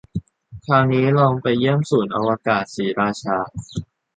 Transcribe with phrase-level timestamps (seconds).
[0.65, 3.37] คราวนี้ลองไปเยี่ยมศูนย์อวกาศศรีราชา